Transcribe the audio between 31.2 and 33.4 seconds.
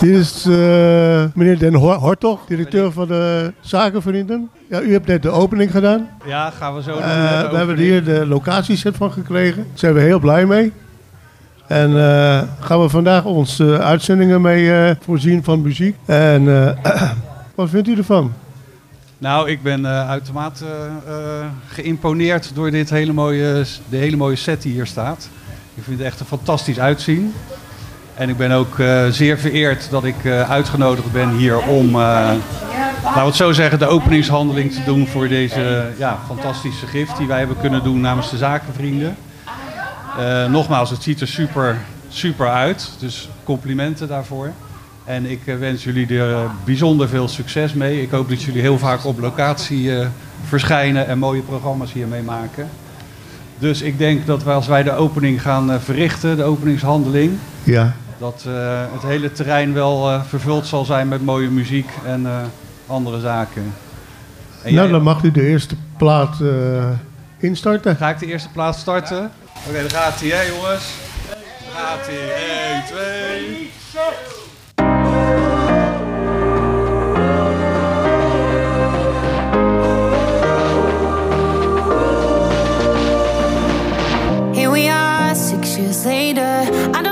hier om, uh, laten we het